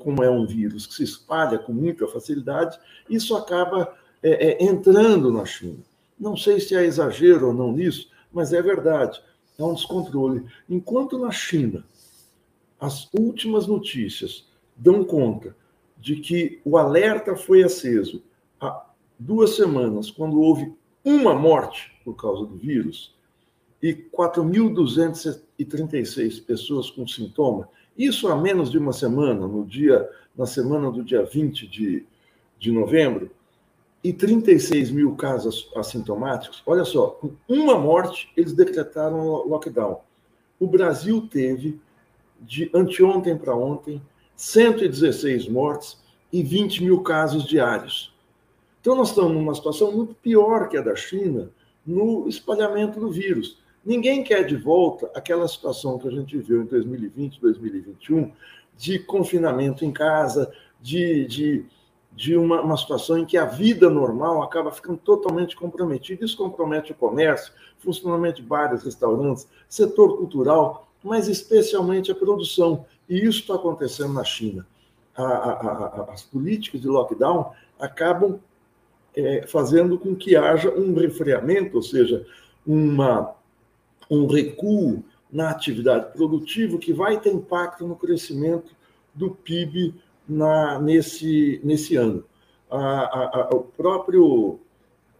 como 0.00 0.22
é 0.22 0.30
um 0.30 0.44
vírus 0.44 0.86
que 0.86 0.94
se 0.94 1.04
espalha 1.04 1.58
com 1.58 1.72
muita 1.72 2.06
facilidade, 2.08 2.78
isso 3.08 3.36
acaba 3.36 3.94
é, 4.22 4.48
é, 4.48 4.64
entrando 4.64 5.32
na 5.32 5.44
China. 5.44 5.78
Não 6.18 6.36
sei 6.36 6.60
se 6.60 6.76
há 6.76 6.82
exagero 6.82 7.48
ou 7.48 7.54
não 7.54 7.72
nisso, 7.72 8.10
mas 8.32 8.52
é 8.52 8.60
verdade. 8.60 9.22
Há 9.58 9.64
um 9.64 9.74
descontrole. 9.74 10.44
Enquanto 10.68 11.18
na 11.18 11.30
China 11.30 11.84
as 12.80 13.08
últimas 13.14 13.68
notícias 13.68 14.48
dão 14.76 15.04
conta 15.04 15.54
de 16.02 16.16
que 16.16 16.60
o 16.64 16.76
alerta 16.76 17.36
foi 17.36 17.62
aceso 17.62 18.24
há 18.60 18.86
duas 19.16 19.54
semanas, 19.54 20.10
quando 20.10 20.40
houve 20.40 20.74
uma 21.04 21.32
morte 21.32 21.92
por 22.04 22.16
causa 22.16 22.44
do 22.44 22.56
vírus 22.56 23.14
e 23.80 23.94
4.236 23.94 26.44
pessoas 26.44 26.90
com 26.90 27.06
sintoma, 27.06 27.68
isso 27.96 28.26
há 28.26 28.34
menos 28.34 28.68
de 28.68 28.78
uma 28.78 28.92
semana, 28.92 29.46
no 29.46 29.64
dia, 29.64 30.10
na 30.36 30.44
semana 30.44 30.90
do 30.90 31.04
dia 31.04 31.24
20 31.24 31.68
de, 31.68 32.04
de 32.58 32.72
novembro, 32.72 33.30
e 34.02 34.12
36 34.12 34.90
mil 34.90 35.14
casos 35.14 35.70
assintomáticos, 35.76 36.64
olha 36.66 36.84
só, 36.84 37.10
com 37.10 37.30
uma 37.48 37.78
morte, 37.78 38.28
eles 38.36 38.52
decretaram 38.52 39.46
lockdown. 39.46 40.00
O 40.58 40.66
Brasil 40.66 41.28
teve, 41.28 41.80
de 42.40 42.68
anteontem 42.74 43.38
para 43.38 43.54
ontem, 43.54 44.02
116 44.42 45.46
mortes 45.46 45.96
e 46.32 46.42
20 46.42 46.82
mil 46.82 47.00
casos 47.02 47.44
diários. 47.44 48.12
Então, 48.80 48.96
nós 48.96 49.10
estamos 49.10 49.32
numa 49.32 49.54
situação 49.54 49.92
muito 49.92 50.14
pior 50.16 50.68
que 50.68 50.76
a 50.76 50.82
da 50.82 50.96
China 50.96 51.48
no 51.86 52.26
espalhamento 52.26 52.98
do 52.98 53.08
vírus. 53.08 53.62
Ninguém 53.84 54.24
quer 54.24 54.42
de 54.44 54.56
volta 54.56 55.08
aquela 55.14 55.46
situação 55.46 55.96
que 55.96 56.08
a 56.08 56.10
gente 56.10 56.36
viveu 56.36 56.60
em 56.60 56.64
2020, 56.64 57.40
2021, 57.40 58.32
de 58.76 58.98
confinamento 58.98 59.84
em 59.84 59.92
casa, 59.92 60.52
de, 60.80 61.24
de, 61.26 61.64
de 62.10 62.36
uma, 62.36 62.62
uma 62.62 62.76
situação 62.76 63.18
em 63.18 63.24
que 63.24 63.36
a 63.38 63.44
vida 63.44 63.88
normal 63.88 64.42
acaba 64.42 64.72
ficando 64.72 64.98
totalmente 64.98 65.54
comprometida. 65.54 66.24
Isso 66.24 66.36
compromete 66.36 66.90
o 66.90 66.96
comércio, 66.96 67.52
funcionamento 67.78 68.42
de 68.42 68.48
bares, 68.48 68.82
restaurantes, 68.82 69.46
setor 69.68 70.16
cultural, 70.16 70.88
mas 71.00 71.28
especialmente 71.28 72.10
a 72.10 72.14
produção. 72.16 72.84
E 73.12 73.26
isso 73.26 73.40
está 73.40 73.56
acontecendo 73.56 74.14
na 74.14 74.24
China. 74.24 74.66
A, 75.14 75.22
a, 75.22 75.52
a, 75.52 76.12
as 76.14 76.22
políticas 76.22 76.80
de 76.80 76.88
lockdown 76.88 77.52
acabam 77.78 78.40
é, 79.14 79.46
fazendo 79.46 79.98
com 79.98 80.16
que 80.16 80.34
haja 80.34 80.70
um 80.70 80.94
refreamento, 80.94 81.76
ou 81.76 81.82
seja, 81.82 82.26
uma, 82.66 83.34
um 84.10 84.26
recuo 84.26 85.04
na 85.30 85.50
atividade 85.50 86.10
produtiva 86.14 86.78
que 86.78 86.94
vai 86.94 87.20
ter 87.20 87.34
impacto 87.34 87.86
no 87.86 87.96
crescimento 87.96 88.74
do 89.12 89.32
PIB 89.32 89.94
na, 90.26 90.80
nesse, 90.80 91.60
nesse 91.62 91.96
ano. 91.96 92.24
A, 92.70 93.50
o 93.54 93.60
próprio, 93.60 94.58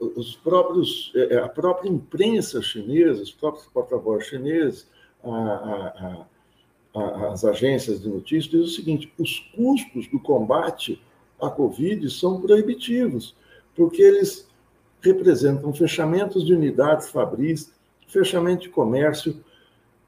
os 0.00 0.34
próprios, 0.36 1.12
é, 1.14 1.36
a 1.36 1.48
própria 1.50 1.90
imprensa 1.90 2.62
chinesa, 2.62 3.22
os 3.22 3.32
próprios 3.32 3.66
porta-vozes 3.66 4.28
chineses, 4.28 4.90
a, 5.22 6.24
as 6.94 7.44
agências 7.44 8.00
de 8.00 8.08
notícias, 8.08 8.50
dizem 8.50 8.66
o 8.66 8.68
seguinte: 8.68 9.12
os 9.18 9.38
custos 9.54 10.06
do 10.08 10.20
combate 10.20 11.02
à 11.40 11.48
Covid 11.48 12.08
são 12.10 12.40
proibitivos, 12.40 13.34
porque 13.74 14.02
eles 14.02 14.48
representam 15.00 15.72
fechamentos 15.72 16.44
de 16.44 16.52
unidades 16.52 17.08
fabris, 17.08 17.72
fechamento 18.06 18.62
de 18.62 18.68
comércio, 18.68 19.42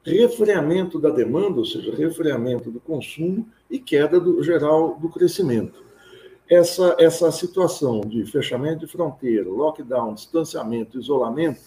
refreamento 0.03 0.99
da 0.99 1.09
demanda, 1.09 1.59
ou 1.59 1.65
seja, 1.65 1.93
refreamento 1.95 2.69
do 2.69 2.79
consumo 2.79 3.47
e 3.69 3.79
queda 3.79 4.19
do, 4.19 4.41
geral 4.43 4.97
do 4.99 5.09
crescimento. 5.09 5.83
Essa, 6.47 6.95
essa 6.99 7.31
situação 7.31 8.01
de 8.01 8.23
fechamento 8.25 8.85
de 8.85 8.87
fronteira, 8.87 9.49
lockdown, 9.49 10.13
distanciamento, 10.13 10.99
isolamento, 10.99 11.59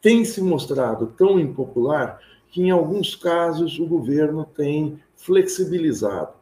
tem 0.00 0.24
se 0.24 0.40
mostrado 0.40 1.08
tão 1.08 1.38
impopular 1.38 2.18
que, 2.50 2.62
em 2.62 2.70
alguns 2.70 3.14
casos, 3.14 3.78
o 3.78 3.86
governo 3.86 4.44
tem 4.44 5.00
flexibilizado, 5.14 6.32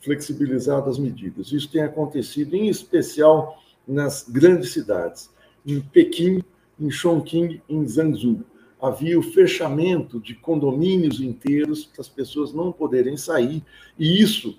flexibilizado 0.00 0.88
as 0.88 0.98
medidas. 0.98 1.52
Isso 1.52 1.70
tem 1.70 1.82
acontecido, 1.82 2.54
em 2.54 2.68
especial, 2.68 3.60
nas 3.86 4.28
grandes 4.28 4.72
cidades. 4.72 5.30
Em 5.66 5.80
Pequim, 5.80 6.42
em 6.78 6.90
Chongqing, 6.90 7.60
em 7.68 7.86
Zhangzhou. 7.86 8.40
Havia 8.80 9.18
o 9.18 9.22
fechamento 9.22 10.20
de 10.20 10.34
condomínios 10.34 11.20
inteiros 11.20 11.84
para 11.84 12.00
as 12.00 12.08
pessoas 12.08 12.52
não 12.52 12.70
poderem 12.70 13.16
sair, 13.16 13.64
e 13.98 14.22
isso 14.22 14.56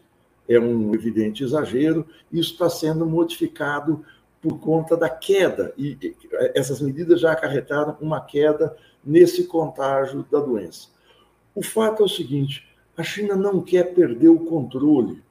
é 0.48 0.60
um 0.60 0.94
evidente 0.94 1.44
exagero, 1.44 2.06
isso 2.32 2.52
está 2.52 2.70
sendo 2.70 3.06
modificado 3.06 4.04
por 4.42 4.60
conta 4.60 4.98
da 4.98 5.10
queda, 5.10 5.74
e 5.78 5.98
essas 6.54 6.82
medidas 6.82 7.22
já 7.22 7.32
acarretaram 7.32 7.96
uma 8.02 8.20
queda 8.20 8.76
nesse 9.04 9.46
contágio 9.46 10.26
da 10.32 10.40
doença. 10.40 10.88
O 11.56 11.64
fato 11.64 12.04
é 12.04 12.06
o 12.06 12.10
seguinte: 12.10 12.68
a 12.96 13.04
China 13.04 13.36
não 13.36 13.62
quer 13.62 13.94
perder 13.94 14.30
o 14.30 14.46
controle 14.46 15.22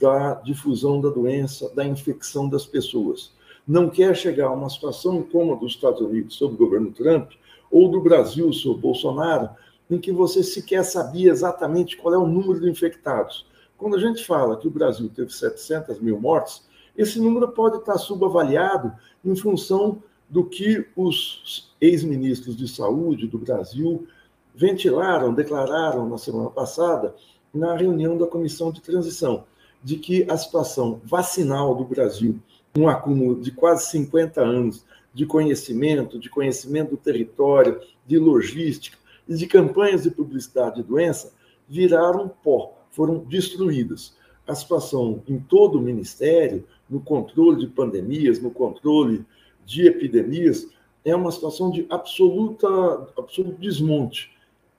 da 0.00 0.34
difusão 0.34 1.00
da 1.00 1.08
doença, 1.08 1.72
da 1.74 1.84
infecção 1.84 2.48
das 2.48 2.66
pessoas. 2.66 3.32
Não 3.66 3.88
quer 3.88 4.14
chegar 4.14 4.46
a 4.46 4.52
uma 4.52 4.68
situação 4.68 5.22
como 5.22 5.52
a 5.52 5.56
dos 5.56 5.72
Estados 5.72 6.00
Unidos 6.00 6.36
sob 6.36 6.54
o 6.54 6.58
governo 6.58 6.92
Trump, 6.92 7.32
ou 7.70 7.88
do 7.88 8.00
Brasil 8.00 8.52
sob 8.52 8.80
Bolsonaro, 8.80 9.50
em 9.90 9.98
que 9.98 10.12
você 10.12 10.42
sequer 10.42 10.84
sabia 10.84 11.30
exatamente 11.30 11.96
qual 11.96 12.14
é 12.14 12.18
o 12.18 12.26
número 12.26 12.60
de 12.60 12.70
infectados. 12.70 13.46
Quando 13.76 13.96
a 13.96 14.00
gente 14.00 14.24
fala 14.24 14.56
que 14.56 14.68
o 14.68 14.70
Brasil 14.70 15.10
teve 15.14 15.32
700 15.32 16.00
mil 16.00 16.20
mortes, 16.20 16.66
esse 16.96 17.18
número 17.20 17.48
pode 17.48 17.78
estar 17.78 17.98
subavaliado 17.98 18.92
em 19.24 19.34
função 19.34 20.02
do 20.28 20.44
que 20.44 20.86
os 20.96 21.72
ex-ministros 21.80 22.56
de 22.56 22.66
saúde 22.68 23.26
do 23.26 23.38
Brasil 23.38 24.06
ventilaram, 24.54 25.34
declararam 25.34 26.08
na 26.08 26.18
semana 26.18 26.50
passada, 26.50 27.14
na 27.52 27.76
reunião 27.76 28.16
da 28.16 28.26
comissão 28.26 28.72
de 28.72 28.80
transição, 28.80 29.44
de 29.82 29.96
que 29.96 30.26
a 30.30 30.36
situação 30.36 31.00
vacinal 31.04 31.74
do 31.74 31.84
Brasil, 31.84 32.40
um 32.76 32.88
acúmulo 32.88 33.40
de 33.40 33.50
quase 33.50 33.90
50 33.90 34.40
anos 34.40 34.84
de 35.12 35.26
conhecimento, 35.26 36.18
de 36.18 36.28
conhecimento 36.28 36.90
do 36.90 36.96
território, 36.96 37.80
de 38.06 38.18
logística 38.18 38.98
e 39.28 39.34
de 39.34 39.46
campanhas 39.46 40.02
de 40.02 40.10
publicidade 40.10 40.76
de 40.76 40.82
doença, 40.82 41.32
viraram 41.68 42.28
pó, 42.42 42.76
foram 42.90 43.18
destruídas. 43.18 44.16
A 44.46 44.54
situação 44.54 45.22
em 45.28 45.38
todo 45.38 45.78
o 45.78 45.82
ministério, 45.82 46.64
no 46.88 47.00
controle 47.00 47.60
de 47.60 47.66
pandemias, 47.66 48.40
no 48.40 48.50
controle 48.50 49.24
de 49.64 49.86
epidemias, 49.86 50.68
é 51.04 51.14
uma 51.14 51.30
situação 51.30 51.70
de 51.70 51.86
absoluta, 51.90 52.68
absoluto 53.16 53.60
desmonte. 53.60 54.32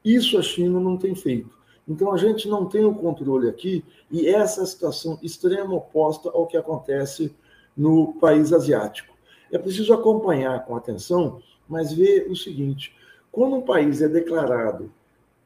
Isso 0.03 0.37
a 0.37 0.41
China 0.41 0.79
não 0.79 0.97
tem 0.97 1.15
feito. 1.15 1.55
Então 1.87 2.11
a 2.11 2.17
gente 2.17 2.47
não 2.47 2.65
tem 2.65 2.83
o 2.83 2.95
controle 2.95 3.47
aqui 3.47 3.83
e 4.09 4.27
essa 4.27 4.61
é 4.61 4.63
a 4.63 4.67
situação 4.67 5.19
extrema 5.21 5.75
oposta 5.75 6.29
ao 6.29 6.47
que 6.47 6.57
acontece 6.57 7.35
no 7.77 8.13
país 8.13 8.51
asiático. 8.51 9.15
É 9.51 9.57
preciso 9.57 9.93
acompanhar 9.93 10.65
com 10.65 10.75
atenção, 10.75 11.41
mas 11.69 11.93
ver 11.93 12.27
o 12.29 12.35
seguinte: 12.35 12.95
quando 13.31 13.57
um 13.57 13.61
país 13.61 14.01
é 14.01 14.07
declarado 14.07 14.91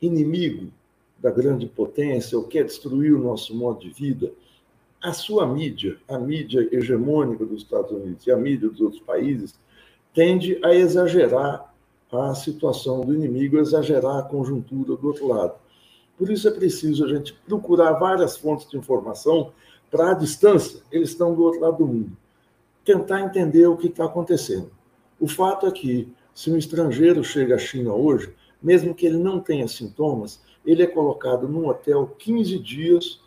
inimigo 0.01 0.71
da 1.17 1.29
grande 1.29 1.67
potência 1.67 2.37
ou 2.37 2.45
quer 2.45 2.63
destruir 2.63 3.13
o 3.13 3.21
nosso 3.21 3.53
modo 3.53 3.81
de 3.81 3.89
vida, 3.89 4.31
a 5.01 5.13
sua 5.13 5.47
mídia, 5.47 5.97
a 6.07 6.17
mídia 6.17 6.67
hegemônica 6.71 7.45
dos 7.45 7.63
Estados 7.63 7.91
Unidos 7.91 8.27
e 8.27 8.31
a 8.31 8.37
mídia 8.37 8.69
dos 8.69 8.81
outros 8.81 9.01
países, 9.01 9.57
tende 10.13 10.59
a 10.63 10.73
exagerar 10.73 11.73
a 12.11 12.33
situação 12.33 13.01
do 13.01 13.13
inimigo, 13.13 13.57
exagerar 13.57 14.17
a 14.17 14.23
conjuntura 14.23 14.95
do 14.95 15.07
outro 15.07 15.27
lado. 15.27 15.53
Por 16.17 16.29
isso 16.29 16.47
é 16.47 16.51
preciso 16.51 17.05
a 17.05 17.07
gente 17.07 17.33
procurar 17.45 17.93
várias 17.93 18.35
fontes 18.35 18.69
de 18.69 18.77
informação 18.77 19.53
para 19.89 20.11
a 20.11 20.13
distância, 20.13 20.81
eles 20.91 21.09
estão 21.09 21.33
do 21.33 21.43
outro 21.43 21.61
lado 21.61 21.77
do 21.77 21.87
mundo. 21.87 22.11
Tentar 22.83 23.21
entender 23.21 23.67
o 23.67 23.77
que 23.77 23.87
está 23.87 24.05
acontecendo. 24.05 24.71
O 25.19 25.27
fato 25.27 25.65
é 25.65 25.71
que, 25.71 26.11
se 26.33 26.51
um 26.51 26.57
estrangeiro 26.57 27.23
chega 27.23 27.55
à 27.55 27.57
China 27.57 27.93
hoje, 27.93 28.33
mesmo 28.61 28.93
que 28.93 29.05
ele 29.05 29.17
não 29.17 29.39
tenha 29.39 29.67
sintomas, 29.67 30.41
ele 30.65 30.83
é 30.83 30.87
colocado 30.87 31.47
num 31.47 31.67
hotel 31.67 32.15
15 32.17 32.59
dias, 32.59 33.21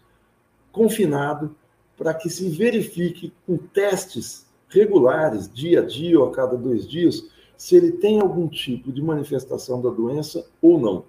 confinado, 0.71 1.55
para 2.03 2.15
que 2.15 2.29
se 2.29 2.49
verifique 2.49 3.33
com 3.47 3.57
testes 3.57 4.45
regulares, 4.69 5.49
dia 5.49 5.83
a 5.83 5.85
dia 5.87 6.19
ou 6.19 6.27
a 6.27 6.33
cada 6.33 6.57
dois 6.57 6.85
dias, 6.89 7.29
se 7.57 7.77
ele 7.77 7.93
tem 7.93 8.19
algum 8.19 8.49
tipo 8.49 8.91
de 8.91 9.01
manifestação 9.01 9.81
da 9.81 9.89
doença 9.89 10.45
ou 10.61 10.81
não. 10.81 11.05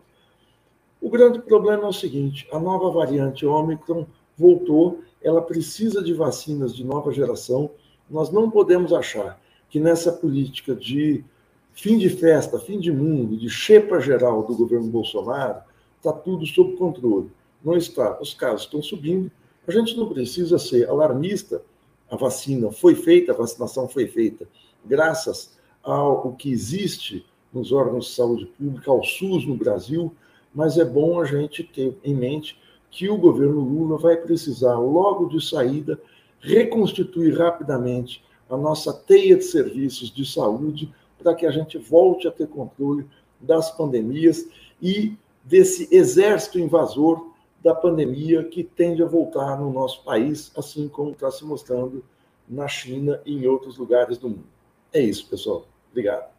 O 1.02 1.10
grande 1.10 1.42
problema 1.42 1.86
é 1.86 1.88
o 1.88 1.92
seguinte: 1.92 2.48
a 2.52 2.60
nova 2.60 2.92
variante 2.92 3.44
Omicron 3.44 4.06
voltou, 4.38 5.02
ela 5.20 5.42
precisa 5.42 6.04
de 6.04 6.14
vacinas 6.14 6.76
de 6.76 6.84
nova 6.84 7.12
geração. 7.12 7.72
Nós 8.08 8.30
não 8.30 8.52
podemos 8.52 8.94
achar 8.94 9.42
que 9.72 9.80
nessa 9.80 10.12
política 10.12 10.76
de 10.76 11.26
fim 11.74 11.98
de 11.98 12.08
festa, 12.08 12.60
fim 12.60 12.80
de 12.80 12.92
mundo, 12.92 13.36
de 13.36 13.50
chepa 13.50 14.00
geral 14.00 14.44
do 14.44 14.56
governo 14.56 14.90
Bolsonaro, 14.90 15.60
está 15.98 16.14
tudo 16.14 16.46
sob 16.46 16.76
controle. 16.76 17.32
Não 17.66 17.76
está. 17.76 18.20
Os 18.22 18.36
casos 18.36 18.66
estão 18.66 18.84
subindo. 18.84 19.32
A 19.68 19.72
gente 19.72 19.96
não 19.96 20.08
precisa 20.10 20.58
ser 20.60 20.90
alarmista. 20.90 21.62
A 22.10 22.16
vacina 22.16 22.72
foi 22.72 22.96
feita, 22.96 23.32
a 23.32 23.36
vacinação 23.36 23.88
foi 23.88 24.08
feita 24.08 24.48
graças 24.86 25.58
ao 25.82 26.34
que 26.34 26.52
existe 26.52 27.26
nos 27.52 27.72
órgãos 27.72 28.08
de 28.08 28.12
saúde 28.12 28.46
pública, 28.46 28.92
ao 28.92 29.04
SUS 29.04 29.46
no 29.46 29.56
Brasil, 29.56 30.14
mas 30.54 30.78
é 30.78 30.86
bom 30.86 31.20
a 31.20 31.26
gente 31.26 31.64
ter 31.64 31.98
em 32.04 32.16
mente 32.16 32.60
que 32.92 33.10
o 33.10 33.18
governo 33.18 33.62
Lula 33.62 33.98
vai 33.98 34.18
precisar, 34.18 34.78
logo 34.78 35.28
de 35.28 35.44
saída, 35.44 36.00
reconstituir 36.40 37.38
rapidamente 37.38 38.24
a 38.50 38.58
nossa 38.58 38.94
teia 38.94 39.36
de 39.36 39.44
serviços 39.44 40.12
de 40.12 40.26
saúde 40.26 40.94
para 41.18 41.34
que 41.34 41.46
a 41.46 41.52
gente 41.52 41.78
volte 41.78 42.28
a 42.28 42.32
ter 42.32 42.48
controle 42.48 43.06
das 43.40 43.72
pandemias 43.72 44.48
e 44.82 45.18
desse 45.44 45.88
exército 45.92 46.60
invasor 46.60 47.33
da 47.64 47.74
pandemia 47.74 48.44
que 48.44 48.64
tende 48.64 49.02
a 49.02 49.06
voltar 49.06 49.58
no 49.58 49.72
nosso 49.72 50.04
país, 50.04 50.52
assim 50.58 50.90
como 50.90 51.12
está 51.12 51.32
se 51.32 51.46
mostrando 51.46 52.04
na 52.48 52.68
China 52.68 53.22
e 53.26 53.38
em 53.38 53.48
outros 53.48 53.78
lugares 53.78 54.18
do 54.18 54.30
mundo. 54.30 54.48
É 54.92 55.00
isso, 55.00 55.30
pessoal. 55.30 55.66
Obrigado. 55.90 56.32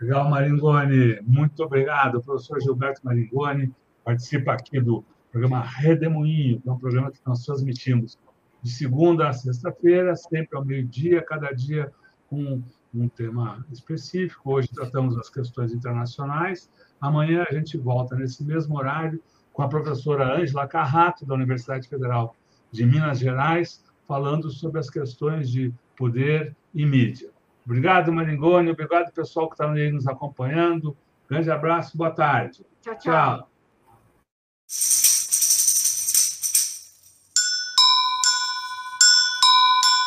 Legal, 0.00 0.28
Maringoni. 0.28 1.20
Muito 1.22 1.62
obrigado. 1.64 2.18
O 2.18 2.22
professor 2.22 2.60
Gilberto 2.60 3.00
Maringoni 3.04 3.72
participa 4.04 4.52
aqui 4.52 4.80
do 4.80 5.02
programa 5.32 5.60
Redemoinho, 5.60 6.60
que 6.60 6.68
é 6.68 6.72
um 6.72 6.78
programa 6.78 7.10
que 7.10 7.18
nós 7.26 7.42
transmitimos 7.44 8.18
de 8.62 8.70
segunda 8.70 9.28
a 9.28 9.32
sexta-feira, 9.32 10.14
sempre 10.14 10.56
ao 10.56 10.64
meio-dia, 10.64 11.22
cada 11.22 11.50
dia 11.52 11.90
com 12.28 12.62
um 12.94 13.08
tema 13.08 13.64
específico. 13.72 14.52
Hoje 14.52 14.68
tratamos 14.68 15.16
as 15.16 15.28
questões 15.28 15.72
internacionais. 15.72 16.70
Amanhã 17.00 17.46
a 17.48 17.54
gente 17.54 17.76
volta 17.78 18.14
nesse 18.14 18.44
mesmo 18.44 18.76
horário 18.76 19.20
com 19.54 19.62
a 19.62 19.68
professora 19.68 20.34
Ângela 20.36 20.66
Carrato, 20.66 21.24
da 21.24 21.32
Universidade 21.34 21.88
Federal 21.88 22.36
de 22.72 22.84
Minas 22.84 23.20
Gerais, 23.20 23.82
falando 24.06 24.50
sobre 24.50 24.80
as 24.80 24.90
questões 24.90 25.48
de 25.48 25.72
poder 25.96 26.54
e 26.74 26.84
mídia. 26.84 27.30
Obrigado, 27.64 28.12
Maringoni. 28.12 28.70
Obrigado, 28.70 29.12
pessoal 29.12 29.48
que 29.48 29.54
está 29.54 29.70
aí 29.70 29.90
nos 29.90 30.08
acompanhando. 30.08 30.94
Grande 31.30 31.50
abraço, 31.50 31.96
boa 31.96 32.10
tarde. 32.10 32.66
tchau. 32.82 32.98
tchau. 32.98 33.48
tchau. 34.68 35.43